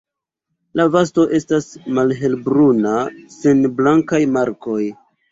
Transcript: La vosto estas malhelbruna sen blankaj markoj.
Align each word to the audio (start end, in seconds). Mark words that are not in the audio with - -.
La 0.79 0.85
vosto 0.93 1.25
estas 1.39 1.67
malhelbruna 1.97 2.93
sen 3.35 3.61
blankaj 3.81 4.23
markoj. 4.39 4.79